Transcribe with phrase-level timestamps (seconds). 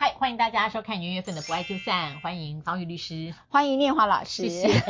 [0.00, 4.48] 嗨，欢迎大家收看元月份的《不爱就散》，欢迎方宇律师，欢迎念华老师。
[4.48, 4.80] 谢谢。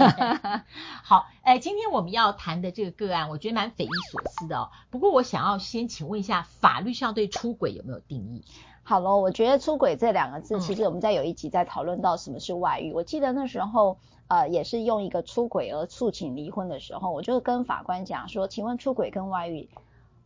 [1.03, 4.69] 好，哎，今天我们要谈的这个个案，我觉得蛮匪夷所思的哦。
[4.91, 8.45] 不过我想要先请问一下，法律上对出轨有没有定义？
[8.83, 12.93] 好了，我觉得出轨这两个字，其实我们在有一集在讨论到什么是外遇。
[12.93, 13.97] 嗯、我记得那时候，
[14.27, 19.71] 呃，也是用一个出轨而诉请离婚的时候，我就跟法官讲说，请问出轨跟外遇，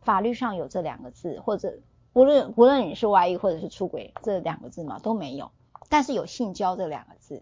[0.01, 1.77] 法律上有这两个字，或者？
[2.13, 5.51] 无论无论你是外遇或者是出轨这两个字嘛，都没有，
[5.89, 7.41] 但是有性交这两个字，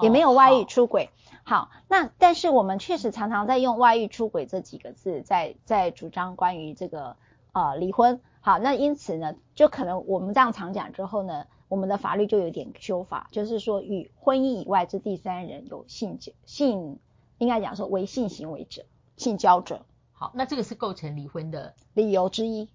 [0.00, 1.08] 也没有外遇出轨。
[1.42, 7.16] 好，那但是我们确实常常在用外遇出轨这几个字在在主张关于这个
[7.52, 8.20] 呃离婚。
[8.40, 16.98] 好，那因此呢，就可能我们这样常讲之后呢，我们的法律就有点修法，就是说与婚姻以外之第三人有性性，
[17.38, 18.84] 应该讲说为性行为者、
[19.16, 19.86] 性交者。
[20.12, 22.68] 好，那这个是构成离婚的理由之一。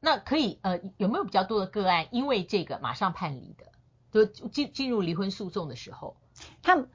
[0.00, 3.66] 那可以呃有没有比较多的个案，因为这个马上判离的，
[4.10, 6.16] 就进进入离婚诉讼的时候，
[6.62, 6.86] 他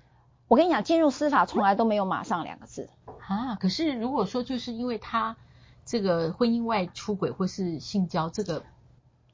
[0.48, 2.90] 我跟你讲，进入司法从来都没有马上两个字
[3.28, 3.56] 啊。
[3.56, 5.38] 可是如果说就是因为他
[5.86, 8.64] 这个婚姻外出轨或是性交，这个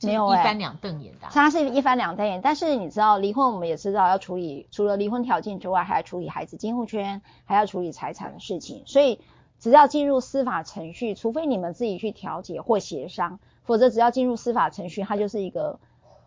[0.01, 2.41] 没有一翻两瞪眼的，他是一翻两瞪眼。
[2.41, 8.83] 但是你知道离婚，我们也知道要处理，除了离婚条件之外，还要处理孩子监护权，还要处理财产的事情。
[8.85, 9.21] 所以
[9.59, 13.39] 只要进入司法程序，除非你们自己去调解或协商。
[13.63, 15.79] 否则，只要进入司法程序，它就是一个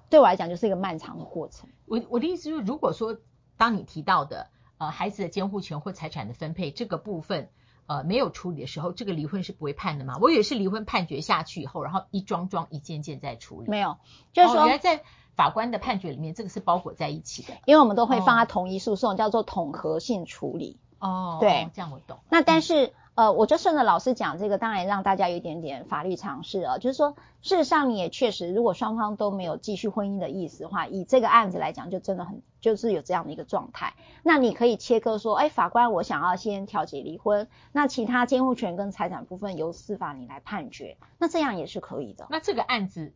[0.08, 1.68] 对我来讲就是一个漫长的过程。
[1.86, 3.18] 我我的意思就是，如果说
[3.56, 7.50] 当你提到的呃孩子的监护权或财产的分配这个部分
[7.86, 10.18] 呃没有处理的时候，这个离婚是不会判的吗？
[10.20, 13.68] 我以为是离婚判决下去以后，然后一桩桩一件件再处理。
[13.68, 13.98] 没有，
[14.32, 15.02] 就是说、哦、原来在
[15.34, 20.78] 法官的判决里面，这个是包裹在一起的，因为我们都会放在同一诉讼，哦、叫做统合性处理。
[20.98, 22.18] 哦，对，哦、这样我懂。
[22.30, 22.94] 那但是。
[23.16, 33.94] 嗯呃，我就顺着老师讲这个，当然让大家有一点点法律常识啊，就是说，事实上你也确实，如果双方都没有继续婚姻的意思的话，以这个案子来讲，就真的很就是有这样的一个状态。
[34.24, 42.26] 那你可以切割说，哎，法官，我想要先调解离婚，那其他监护权跟财产部分由司法你来判决，那这样也是可以的。
[42.30, 43.14] 那这个案子，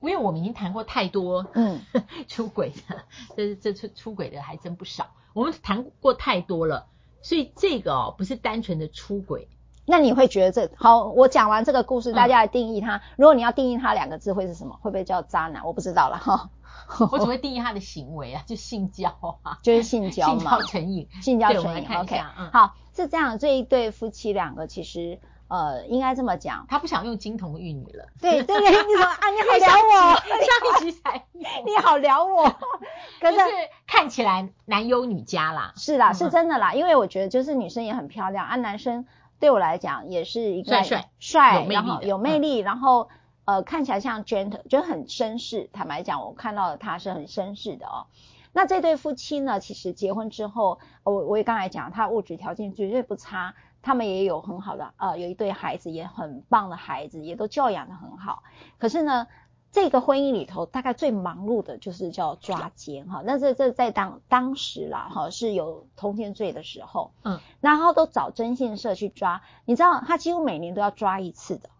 [0.00, 1.80] 因为我们已经谈过太多，嗯，
[2.26, 3.04] 出轨的，
[3.36, 6.88] 这这出出轨的还真不少，我们谈过太多了。
[7.22, 9.48] 所以这个哦，不是单纯的出轨，
[9.86, 11.04] 那你会觉得这好？
[11.06, 12.96] 我讲完这个故事，大家来定义它。
[12.96, 14.78] 嗯、如果你要定义它两个字，会是什么？
[14.80, 15.64] 会不会叫渣男？
[15.64, 16.50] 我不知道了哈。
[17.12, 21.86] 我只会定义他的行为啊，就性交啊，就是性交嘛， 性交成瘾，性交成瘾。
[21.96, 23.38] OK，嗯，好，是这样。
[23.38, 25.20] 这一对夫妻两个其实。
[25.50, 28.06] 呃，应该这么讲，他不想用金童玉女了。
[28.20, 30.14] 对对对，你说啊，你好撩我
[30.80, 32.48] 上一集才，你好撩我。
[33.20, 33.38] 可是
[33.84, 35.72] 看起来男优女佳啦。
[35.76, 39.06] 是啦，是真的啦，因为我觉得就是女生也很漂亮啊，男生
[39.40, 43.08] 对我来讲也是一个帅帅，然后有魅力，然后
[43.44, 45.68] 呃看起来像 gentle，就很绅士。
[45.72, 48.06] 坦白讲，我看到的他是很绅士的哦。
[48.52, 53.54] 那这对夫妻呢，其实结婚之后，我我也刚才讲，他物质条件绝对不差。
[53.82, 58.42] 他们也有很好的，呃，有一对孩子，也很棒的孩子，也都教养的很好。
[58.78, 59.26] 可是呢，
[59.72, 63.22] 这个婚姻里头，大概最忙碌的就是叫抓奸哈。
[63.24, 69.42] 那这这在当当时啦，哈，是有通奸罪的时候，嗯，然后都找征信社去抓。
[69.64, 71.70] 你知道，他几乎每年都要抓一次的，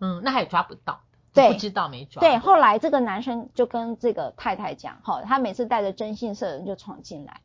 [0.00, 1.00] 嗯，那还抓不到，
[1.34, 2.20] 对，不知道没抓。
[2.20, 7.40] 对，后来这个男生就跟这个太太讲，哈，他每次带着征信社的人就闯进来。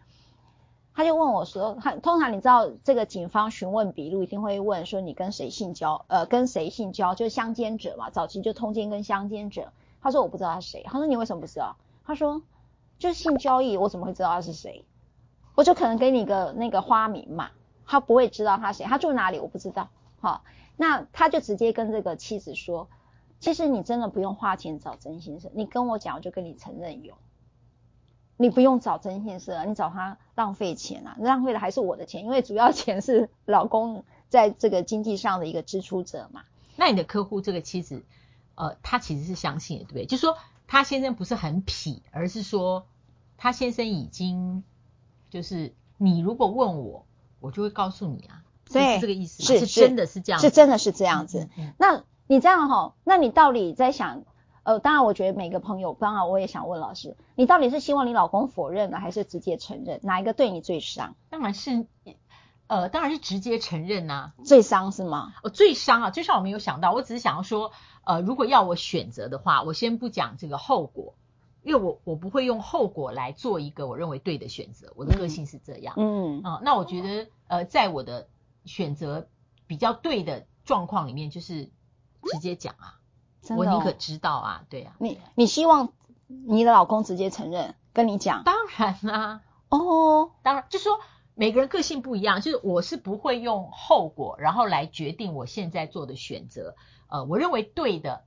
[0.95, 8.11] 他就问我说：“他通常你知道这个警方询问笔录一定会问说你跟谁性交，呃，跟谁性交，就是相奸者嘛。
[8.11, 9.73] 早期就通奸跟相奸者。
[10.01, 10.83] 他说我不知道他是谁。
[10.85, 11.75] 他说你为什么不知道？
[12.05, 12.43] 他说
[12.99, 14.85] 就是性交易，我怎么会知道他是谁？
[15.55, 17.49] 我就可能给你个那个花名嘛。
[17.85, 19.89] 他不会知道他谁，他住哪里我不知道。
[20.21, 20.43] 好，
[20.77, 22.87] 那他就直接跟这个妻子说，
[23.39, 27.15] 其实你真的不用花钱找征信社，你跟我讲，我就跟你承认有。”
[28.43, 31.15] 你不用找征信社，你找他浪费钱啊！
[31.17, 36.41] 浪费的还是我的钱，因为主要钱是老公在这个经济上的一个支出者嘛。
[36.75, 38.03] 那你的客户这个妻子，
[38.55, 40.05] 呃，她其实是相信的，对不对？
[40.05, 40.35] 就是说
[40.67, 42.85] 他先生不是很痞，而是说
[43.37, 44.65] 他先生已经
[45.29, 47.05] 就是你如果问我，
[47.39, 51.47] 我就会告诉你啊，对，是这个意思，是，是真的是这样，是真的是这样子。
[51.57, 54.23] 嗯嗯、那你这样哈，那你到底在想？
[54.63, 59.99] 呃，当然，我觉得每个朋友，当然我也想问老师，你到底是希望你老公否认呢，还是直接承认？
[60.03, 61.15] 哪一个对你最伤？
[61.29, 61.85] 当然是，
[62.67, 65.33] 呃，当然是直接承认呐、啊，最伤是吗？
[65.43, 67.73] 哦，最伤啊，最伤我没有想到，我只是想要说，
[68.05, 71.15] 呃，如果要我选择的话，我先不讲这个后果，
[71.61, 78.29] 因为我我不会用后果来做一个我认为对的选择，我的个性是这样，嗯嗯、呃，那我觉得，呃，在我的
[78.63, 79.27] 选择
[79.67, 81.69] 比较对的状况里面，就是
[82.31, 82.99] 直接讲啊。
[83.43, 84.95] 真的哦、我宁可知道啊，对啊。
[84.99, 85.89] 你你希望
[86.27, 88.43] 你的老公直接承认跟你讲？
[88.43, 90.99] 当然啦，哦，当然，就说
[91.35, 96.75] 每个人个性不一样，就是我是不会用后果然后来决定我现在做的选择。
[97.07, 98.23] 呃，我认为对的，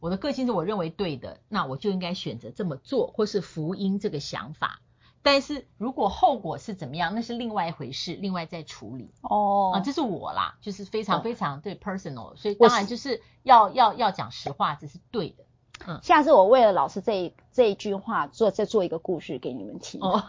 [0.00, 4.80] 我的个性是我认为对的，那我就应该选择这么做，或是福音这个想法。
[5.24, 9.10] 但是如果后果是怎么样，那是另外一回事，另外再处理。
[9.22, 15.44] 哦，啊，这是我啦，就是非常非常对 personal，所以当然就是要要要讲实话，这是对的。
[15.86, 20.00] 嗯，下次我为了老师这一这一句话做再做一个故事给你们听。
[20.00, 20.22] 哦，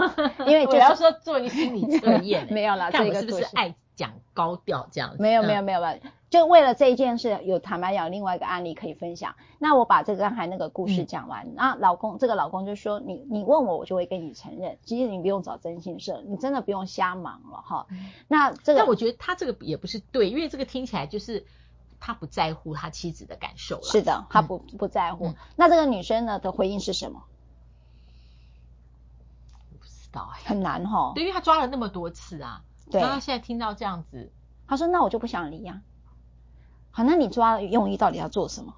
[0.48, 5.22] 因为、就是、我要说做一个心理测验， 没有啦，这个是不是爱讲高调这样子？
[5.22, 6.12] 没有没有没有没有。
[6.30, 9.36] 就为了这一件事，有坦白讲另外一个案例可以分享。
[9.58, 14.78] 那我把这个刚才那个故事讲完，那、嗯、老公这个老公就说：“你你问我，我就会跟你承认。
[14.84, 17.86] 其实你不用找征信社，你真的不用瞎忙了哈。
[17.90, 21.46] 嗯”那这个，但我觉得他这个也不是对，因为这个听起来就是
[22.02, 23.84] 他不在乎他妻子的感受了。
[23.84, 25.36] 是的，他不、嗯、不在乎、嗯。
[25.56, 27.24] 那这个女生呢的回应是什么？
[29.54, 31.14] 我不知道哎，很难哈。
[31.16, 32.62] 对，因为他抓了那么多次啊。
[32.92, 33.02] 对。
[33.02, 34.32] 他现在听到这样子，
[34.68, 35.84] 他说：“那我就不想离呀、啊。”
[36.92, 38.76] 好，那你抓的用意到底要做什么？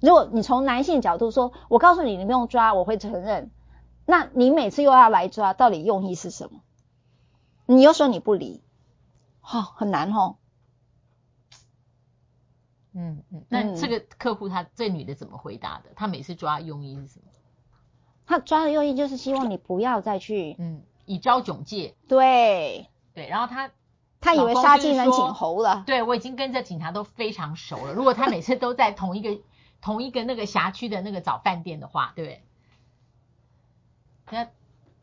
[0.00, 3.50] 如果你从男性角度说，我告诉你，你不用抓，我会承认。
[4.06, 6.60] 那你每次又要来抓，到底用意是什么？
[7.66, 8.62] 你又说你不离，
[9.40, 10.36] 好、哦，很难哦。
[12.94, 15.90] 嗯嗯，那这个客户他这女的怎么回答的？
[15.94, 17.26] 她每次抓用意是什么？
[18.24, 21.94] 她抓的用意就是希望你不要再去，嗯，以招窘戒。
[22.08, 22.88] 对
[23.18, 23.70] 对，然后他。
[24.20, 25.84] 他以为杀鸡能儆猴了。
[25.86, 27.92] 对，我已经跟这警察都非常熟了。
[27.92, 29.40] 如果他每次都在同一个
[29.80, 32.42] 同一个那个辖区的那个找饭店的话，对不对？
[34.32, 34.48] 那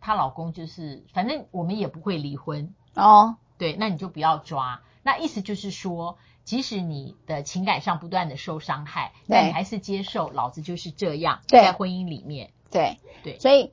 [0.01, 3.38] 她老公就是，反正我们也不会离婚哦。
[3.57, 4.81] 对，那你就不要抓。
[5.01, 12.51] 那意思就是说，即使你的情感上不断的受伤害，但你还是接受，老子就是这样，在婚姻里面。
[12.69, 13.71] 对对，所以。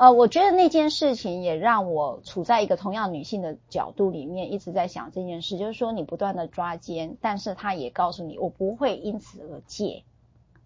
[0.00, 10.04] 呃，我觉得那件事情也让我处在一个同样女性的角度里面，一直在想这件事，就是说你不断的抓奸，但是他也告诉你，我不会因此而戒。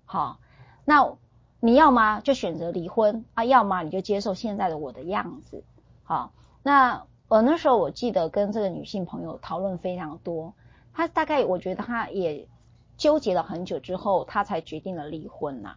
[0.05, 0.39] 好，
[0.85, 1.15] 那
[1.59, 5.65] 你要么就选择离婚啊，要么你就接受现在的我的样子。
[6.05, 6.31] 好，
[6.63, 10.55] 那我那时候我记得跟这个女性朋友讨论非常多，
[10.93, 12.47] 她大概我觉得她也
[12.97, 15.75] 纠结了很久之后，她才决定了离婚呐、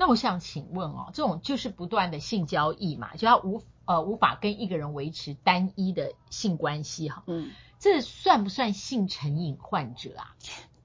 [0.00, 10.34] 那我想请问哦，这种就是不断的性交易嘛，就要无呃无法跟一个人维持单一的性关系哈，嗯，这算不算性成瘾患者啊？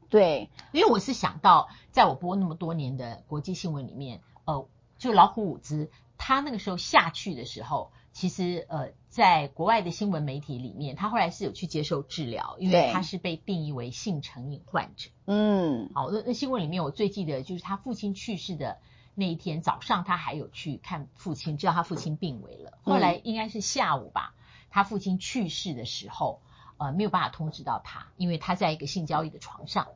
[0.09, 4.67] 对，因为我是想到，在我播那么多年的国际新闻里面，呃，
[4.97, 15.09] 就老虎伍兹他那个时候下去的时候，其实呃，在国外的新闻媒体里面，他后来是有去接受治疗，因为他是被定义为性成瘾患者。
[15.25, 18.77] 嗯，好，那那新闻里面我最记得就是他父亲去世的。
[19.15, 22.77] 那一天早上，他还有去看父亲，知道他父亲病危了。
[22.83, 24.35] 后来应该是下午吧，
[24.69, 26.41] 他父亲去世的时候，
[26.77, 29.87] 呃，没有办法通知到他，因为他在一个性交易的床上。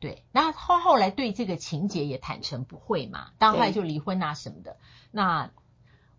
[0.00, 4.76] 对，那他后来对这个情节也坦诚不讳嘛，当然后来就离婚啊什么的。
[5.10, 5.50] 那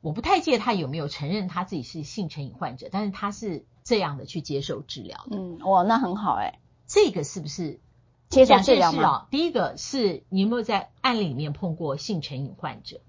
[0.01, 5.37] 我不太记得他有没有承认他自己是性成瘾患者，但是他是这样的去接受治疗的。
[5.37, 7.79] 嗯，哇，那很好哎，这个是不是？
[8.35, 13.01] 两件事啊，第一个是你有没有在案例里面碰过性成瘾患者？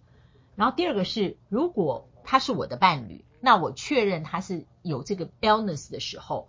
[0.56, 6.48] 然后第二个是，如果他是我的伴侣，那我确认他是有这个 illness 的时候，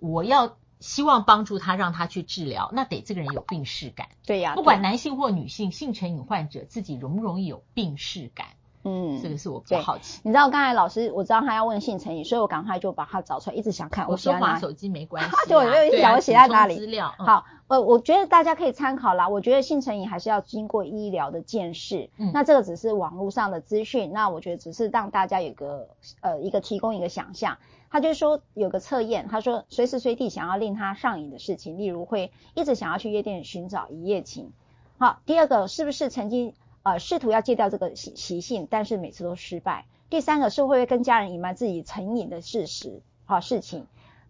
[0.00, 4.08] 我要希望帮助他，让他去治疗，那得这个人有病识感。
[4.24, 8.46] 对呀，不管男性或女性，性成瘾患者自己容不容易有病识感？
[8.84, 10.20] 嗯，这个是我比较好奇。
[10.22, 14.08] 你知道刚才老师，我知道他要问性成瘾，所以我赶快就把他找出来，一直想看。
[14.08, 16.76] 我说拿手机没关系、啊，对，我就想我写在哪里。
[16.76, 19.28] 资料、嗯、好，呃，我觉得大家可以参考啦。
[19.28, 22.10] 我觉得性成瘾还是要经过医疗的鉴识。
[22.16, 25.88] 嗯，那这个只是网络上的资讯，那我觉得只是让大家有个
[26.20, 27.58] 呃一个提供一个想象。
[27.90, 34.52] 他就说有个测验，他说随时随地想要令他上瘾的事情，例如会一直想要去夜店寻找一夜情。
[34.98, 36.54] 好，第二个是不是曾经？
[36.84, 39.84] 呃，试图要戒掉这个习习性，但是每次都失败。
[40.08, 43.86] 第三个是会不会跟家人隐瞒自己成瘾的事实，好事情。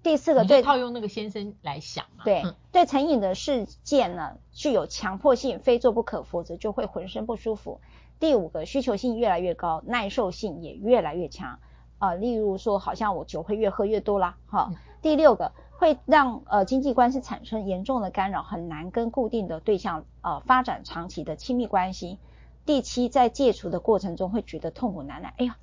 [0.09, 7.83] 第四个对，套用那个先生来想嘛，对，对成瘾的事件呢，具有强迫性，非做不可，否则就会浑身不舒服。
[8.19, 11.59] 第五个需求性越来越高，耐受性也越来越强。
[11.99, 14.73] 呃，例如说，好像我酒会越喝越多啦，哈。
[15.03, 22.19] 第六个会让呃经济关系产生严重的干扰，很难跟固定的对象呃发展长期的亲密关系。
[22.65, 25.35] 第七，在戒除的过程中会觉得痛苦难耐。
[25.37, 25.59] 哎呀，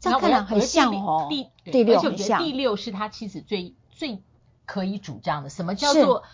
[0.00, 1.28] 这样看来很像哦。
[1.28, 4.20] 第六，而且我觉得第六是他妻子最最
[4.66, 5.48] 可以主张的。
[5.48, 6.24] 什么叫做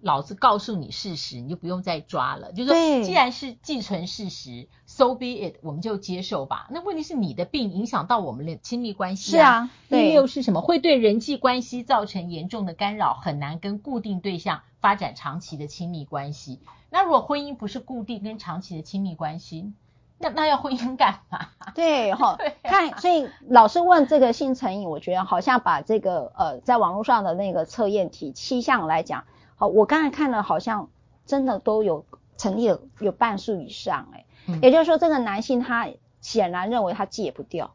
[0.00, 2.52] 老子告诉你事实，你就不用再抓了。
[2.52, 6.68] 就是说，既然是既存事实，so be it，我们就接受吧。
[6.70, 10.60] 那问题是你的病影响到我们的亲密关系啊，是啊，那，又是什么？
[10.60, 16.60] 会对人际关系造成严重的干扰，很难跟固定对象发展长期的亲密关系。
[16.88, 19.72] 那如果婚姻不是固定跟长期的亲密关系，
[20.22, 21.48] 那那要婚姻干嘛？
[21.74, 29.24] 对哈，看，所以老师问这个性成瘾，我觉得好像把这个呃，在网络上的那个测验题七项来讲。
[29.56, 30.88] 好我刚才看了，好像
[31.26, 32.04] 真的都有
[32.36, 35.88] 成立了，有半数以上，哎、嗯，也就是说，这个男性他
[36.20, 37.74] 显然认为他戒不掉，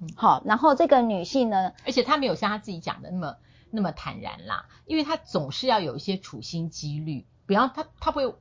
[0.00, 3.36] 嗯，好，然后这个女性呢，而且他没有像他自己讲的那么
[3.70, 8.34] 那么坦然啦，因为他总是要有一些处心积虑，比方他他不会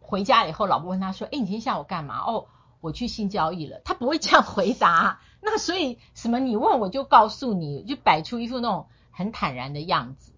[0.00, 2.18] 回家以后，老婆问他说，哎，你今天下午干嘛？
[2.18, 2.46] 哦，
[2.80, 10.32] 我去性交易了，他不会这样回答， 那所以什么你问我就告诉你，就摆出一副那种很坦然的样子。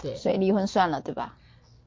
[0.00, 1.36] 对，所以离婚算了，对吧？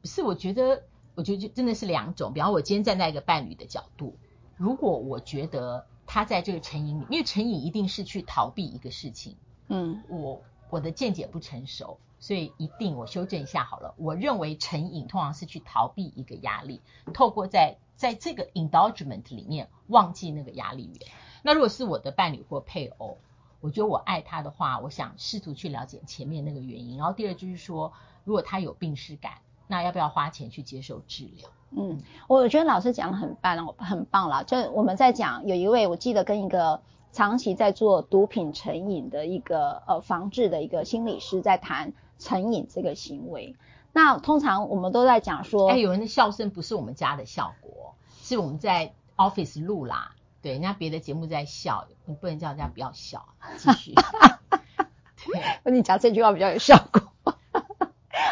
[0.02, 0.84] 不是，我觉得，
[1.16, 2.34] 我觉得就真的是两种。
[2.34, 4.18] 比方我今天站在一个伴侣的角度，
[4.58, 9.38] 如果我觉得他在这个成瘾里，因为成瘾一定是去逃避一个事情。
[9.70, 13.94] 嗯，我我的见解不成熟，所以一定我修正一下好了。
[13.98, 16.80] 我认为成瘾通常是去逃避一个压力，
[17.14, 21.12] 透过在在这个 indulgement 里面忘记那个压力源。
[21.44, 23.18] 那如果是我的伴侣或配偶，
[23.60, 26.98] 我觉得我爱他的话，我想试图去了解前面那个原因。
[26.98, 27.92] 然后第二就是说，
[28.24, 29.34] 如果他有病识感，
[29.68, 31.50] 那要不要花钱去接受治疗？
[31.72, 34.44] 嗯，我觉得老师讲的很棒，很棒了。
[34.44, 43.58] 就我们在讲，有一位我记得跟一个长期在做毒品成瘾的一个呃防治的一个心理师在谈成瘾这个行为。
[43.92, 50.14] 那通常我们都在讲说，哎，有人的笑声不是我们家的效果，是我们在 office 录啦。
[50.42, 53.26] 对，人家别的节目在笑，你不能叫人家不要笑，
[53.58, 53.94] 继续。
[55.26, 57.36] 对，我 跟你讲这句话比较有效果。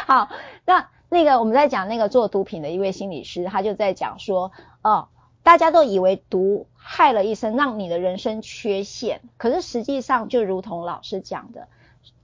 [0.06, 0.28] 好，
[0.64, 4.50] 那那个我们在讲那个做毒品的一位心理师，他就在讲说，
[4.82, 5.08] 哦，
[5.42, 11.68] 大家都以为毒害了一生，让你的人生缺陷，可是实际上就如同老师讲的，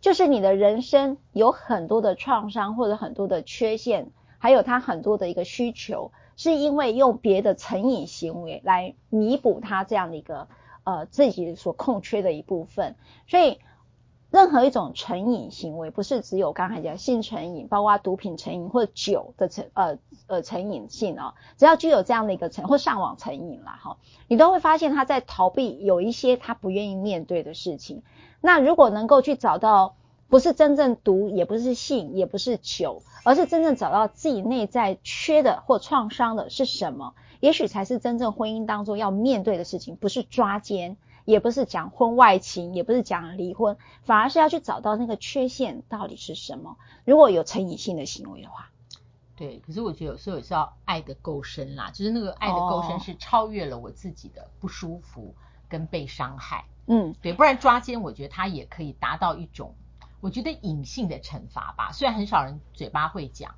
[0.06, 6.12] 就是你的人生有很多的创伤或者很多的缺陷，还有他很多的一个需求。
[6.36, 10.46] 是因为用别的成瘾行为来弥补他这样的一个
[10.84, 12.94] 呃自己所空缺的一部分，
[13.26, 13.58] 所以
[14.30, 19.98] 任何一种成瘾行为，不是只有刚才讲性成瘾，包括毒品成瘾或酒的成呃
[20.28, 23.96] 呃成瘾性哦，只要具有这样的一个成或上网成瘾啦哈，
[24.28, 28.04] 你都会发现他在逃避有一些他不愿意面对的事情。
[28.40, 29.96] 那如果能够去找到。
[30.28, 39.94] 不是真正毒，也不是性，也不是酒，而是真正找到自己内在缺的或创伤的是什么，也许才是真正婚姻当中要面对的事情。
[39.94, 46.76] 不是抓奸，也不是讲婚外情，也不是讲离婚，反而是要去找到那个缺陷到底是什么。
[47.04, 48.70] 如果有成瘾性的行为的话，
[49.36, 49.62] 对。
[49.64, 55.36] 可是我觉得有时候也是要爱的够深啦，就是那个爱的够深是超越了我自己的不舒服
[55.68, 56.64] 跟被伤害。
[56.86, 59.74] 嗯，对，不然抓奸，我觉得它也可以达到一种。
[60.20, 63.54] 我觉得隐性的惩罚吧，虽然很少人嘴巴会讲，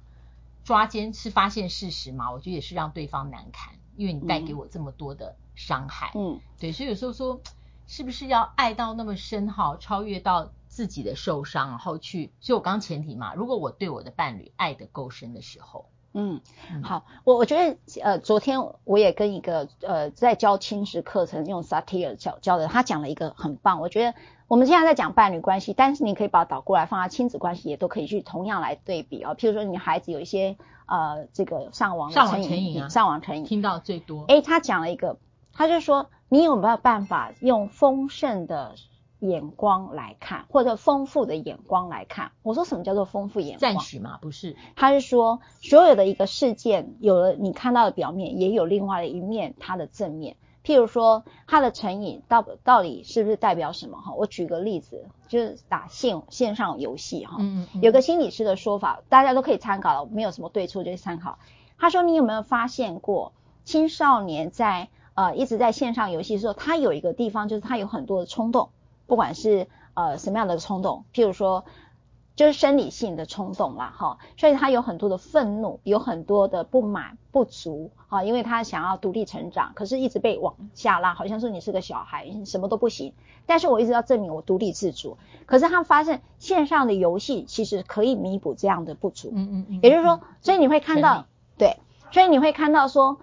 [0.64, 6.10] 抓奸是发现事实嘛，我觉得也是让对方难堪，因为你带给我这么多的伤害。
[6.14, 7.40] 嗯，对，所以有时候说，
[7.86, 15.88] 是不是要爱到那么深哈，超越到自己的受伤，然后去，所以我刚前提嘛，如果我对我的伴侣爱得够深的时候。
[16.14, 16.40] 嗯，
[16.82, 23.80] 好，我我觉得呃，昨天我也跟一个呃在教亲子课程用萨提尔教教的，他讲了一个很棒。
[23.80, 24.14] 我觉得
[24.48, 29.34] 我们现在在讲伴侣关系，但是你可以把它倒过来放在亲子关系，也都可以去同样来对比啊。
[29.34, 34.24] 譬如说，你孩子有一些呃这个上网上网成瘾，啊，上网成瘾，听到最多。
[34.28, 35.18] 诶，他讲了一个，
[35.52, 38.74] 他就说你有没有办法用丰盛的。
[39.20, 43.74] 眼光来看，或者丰富的眼光来看，我说什么叫做丰富眼光？
[43.74, 44.18] 赞许吗？
[44.22, 50.36] 不是，他是说所有的一个事件，有了你看到的表面，也有另外的一面，它的正面。
[50.64, 53.98] 譬如说，它的成瘾到到底是不是代表什么？
[53.98, 61.38] 哈，我举个例子，就是打线线上游戏哈，嗯嗯，有个心理师的说法，大家都可以参考了，没有什么对错，就是参考。
[61.78, 63.32] 他说，你有没有发现过，
[63.64, 68.68] 青少年在呃一直在线上游戏的时候，他有一个地方，就是他有很多的冲动。
[69.08, 71.64] 不管是呃什么样的冲动，譬如说
[72.36, 83.12] 就是生理性的冲动啦，哈，所以他有很多的愤怒，有很多的不满、不足，哈，因为他想要独立成长，可是一直被往下拉，好像说你是个小孩，什么都不行。
[83.44, 91.24] 但是我一直要证明我独立自主，可是他发现线上的游戏其实可以弥补这样的不足，嗯嗯嗯，也就是说，所以你会看到，
[91.56, 91.78] 对，
[92.12, 93.18] 所以你会看到说，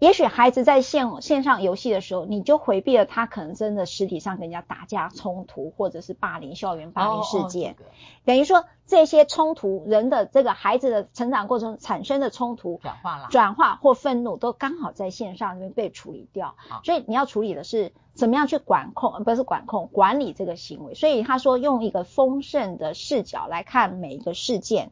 [0.00, 7.72] 也许孩子在线线上游戏的时候，你就回避了他可能真的实体上跟人家打架冲突，或者是霸凌校园霸凌事件。
[7.72, 7.90] 哦哦这个、
[8.24, 16.54] 等于说这些冲突，人的这个孩子的成长过程产生的冲突转化了，转化或愤怒都刚好在线上被处理掉。
[16.68, 20.94] 好所以你要处理的是怎么样去管控，不是管控，管理这个行为。
[20.94, 24.90] 所以他说用一个丰盛的视角来看每一个事件。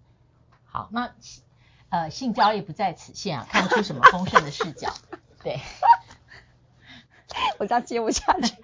[0.64, 1.11] 好，那。
[1.92, 4.94] 呃，性交易不在此限啊，看不出什么丰盛的视角。
[5.42, 5.61] 对，
[7.58, 8.56] 我这样接不下去。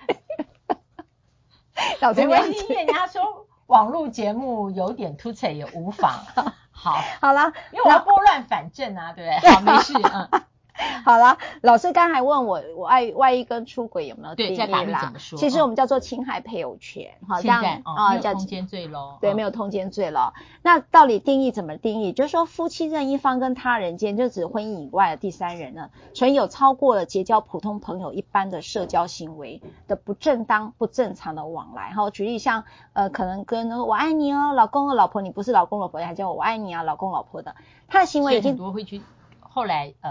[2.00, 2.38] 老师，因为
[2.74, 6.24] 人家说网络节目有点突兀也无妨。
[6.72, 9.50] 好，好了，因为我要拨乱反正啊，对不对？
[9.52, 10.44] 好，没事，嗯。
[11.04, 14.56] 好了，老师刚才问我，我爱外遇跟出轨有没有定义啦？
[14.56, 15.38] 对，在法律怎么说？
[15.38, 19.18] 其实我们叫做侵害配偶权，好，这样啊，叫通奸罪喽。
[19.20, 20.34] 对，没有通奸罪了。
[20.62, 22.12] 那到底定义怎么定义？
[22.12, 31.90] 就是说，夫妻任一方跟他人间，就指婚姻以外的第三人呢，存有超过了结交普通朋友一般的社交行为的不正当、不正常的往来。
[31.90, 37.56] 好，举例像呃，可能跟我爱你哦，老公和老婆，你不是老公老婆，还叫我我爱你啊，老公老婆的，
[37.88, 39.02] 他的行为已经很多会去
[39.40, 40.10] 后来呃。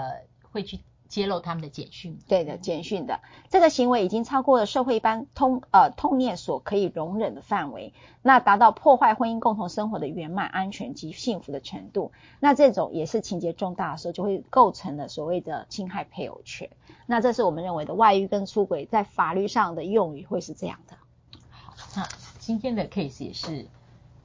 [0.51, 12.11] 会去揭露他们的简讯，对的，简讯的这个行为已经超过了社会一般通呃通念所可以容忍的范围，那达到破坏婚姻共同生活的圆满、安全及幸福的程度，
[12.41, 16.69] 那这种也是情节重大的时候，就会构成了所谓的侵害配偶权。
[17.05, 20.97] 那这是我们认为的外遇跟出轨在法律上的用语会是这样的。
[21.49, 23.67] 好，那今天的 case 也是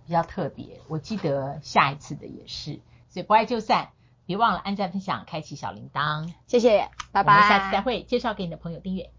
[0.04, 3.90] 比较特别，我记得下一次的也是，所以不爱就散。
[4.26, 7.34] 别忘了按赞、分享、开启小铃铛，谢谢，拜拜。
[7.34, 9.10] 我们下次再会，介绍给你的朋友订阅。